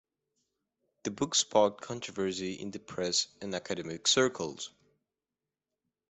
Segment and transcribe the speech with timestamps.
[1.03, 4.71] The book sparked controversy in the press and academic circles.